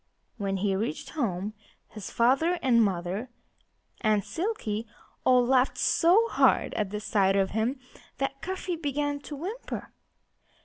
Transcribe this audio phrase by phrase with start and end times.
[0.37, 1.53] When he reached home
[1.87, 3.29] his father and mother
[4.01, 4.87] and Silkie
[5.23, 7.79] all laughed so hard at the sight of him
[8.17, 9.93] that Cuffy began to whimper.